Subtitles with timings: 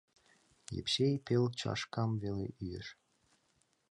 [0.79, 2.87] Епсей пел чашкам веле йӱэш.